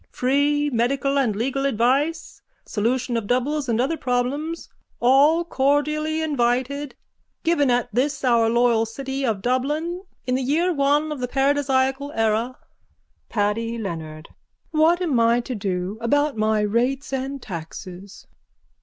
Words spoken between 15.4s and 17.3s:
to do about my rates